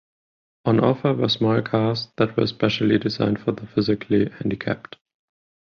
[0.65, 4.95] On offer were small cars that were specially designed for the physically handicapped.